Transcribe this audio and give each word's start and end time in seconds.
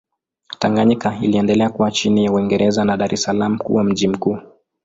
Tanganyika 0.59 1.17
iliendelea 1.21 1.69
kuwa 1.69 1.91
chini 1.91 2.25
ya 2.25 2.31
Uingereza 2.31 2.85
na 2.85 2.97
Dar 2.97 3.13
es 3.13 3.23
Salaam 3.23 3.57
kuwa 3.57 3.83
mji 3.83 4.07
mkuu. 4.07 4.39